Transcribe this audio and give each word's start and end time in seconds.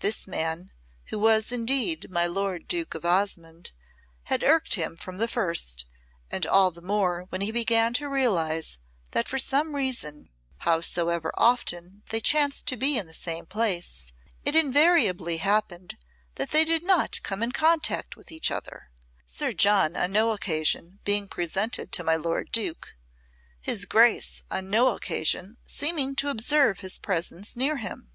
This 0.00 0.26
man, 0.26 0.72
who 1.10 1.18
was 1.20 1.52
indeed 1.52 2.10
my 2.10 2.26
Lord 2.26 2.66
Duke 2.66 2.96
of 2.96 3.04
Osmonde, 3.04 3.70
had 4.24 4.42
irked 4.42 4.74
him 4.74 4.96
from 4.96 5.18
the 5.18 5.28
first, 5.28 5.86
and 6.28 6.44
all 6.44 6.72
the 6.72 6.82
more 6.82 7.26
when 7.28 7.40
he 7.40 7.52
began 7.52 7.92
to 7.94 8.08
realise 8.08 8.78
that 9.12 9.28
for 9.28 9.38
some 9.38 9.76
reason, 9.76 10.28
howsoever 10.62 11.30
often 11.36 12.02
they 12.10 12.18
chanced 12.18 12.66
to 12.66 12.76
be 12.76 12.98
in 12.98 13.06
the 13.06 13.14
same 13.14 13.46
place, 13.46 14.12
it 14.44 14.56
invariably 14.56 15.36
happened 15.36 15.96
that 16.34 16.50
they 16.50 16.64
did 16.64 16.82
not 16.82 17.22
come 17.22 17.40
in 17.40 17.52
contact 17.52 18.16
with 18.16 18.32
each 18.32 18.50
other, 18.50 18.90
Sir 19.24 19.52
John 19.52 19.94
on 19.94 20.10
no 20.10 20.32
occasion 20.32 20.98
being 21.04 21.28
presented 21.28 21.92
to 21.92 22.02
my 22.02 22.16
lord 22.16 22.50
Duke, 22.50 22.96
his 23.60 23.84
Grace 23.84 24.42
on 24.50 24.68
no 24.68 24.96
occasion 24.96 25.58
seeming 25.62 26.16
to 26.16 26.28
observe 26.28 26.80
his 26.80 26.98
presence 26.98 27.54
near 27.56 27.76
him. 27.76 28.10